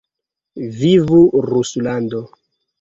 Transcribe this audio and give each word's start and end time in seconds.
Vivu 0.79 1.19
Ruslando! 1.49 2.21